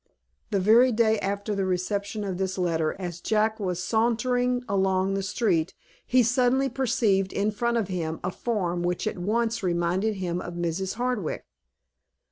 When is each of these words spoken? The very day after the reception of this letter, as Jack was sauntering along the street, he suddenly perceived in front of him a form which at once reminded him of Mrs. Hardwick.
The 0.49 0.59
very 0.59 0.91
day 0.91 1.19
after 1.19 1.53
the 1.53 1.63
reception 1.63 2.23
of 2.23 2.39
this 2.39 2.57
letter, 2.57 2.95
as 2.97 3.21
Jack 3.21 3.59
was 3.59 3.83
sauntering 3.83 4.63
along 4.67 5.13
the 5.13 5.21
street, 5.21 5.75
he 6.07 6.23
suddenly 6.23 6.69
perceived 6.69 7.31
in 7.31 7.51
front 7.51 7.77
of 7.77 7.87
him 7.87 8.19
a 8.23 8.31
form 8.31 8.81
which 8.81 9.05
at 9.05 9.19
once 9.19 9.61
reminded 9.61 10.15
him 10.15 10.41
of 10.41 10.55
Mrs. 10.55 10.95
Hardwick. 10.95 11.45